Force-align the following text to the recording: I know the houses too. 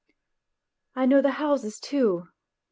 I 0.95 1.05
know 1.05 1.21
the 1.21 1.29
houses 1.33 1.79
too. 1.79 2.27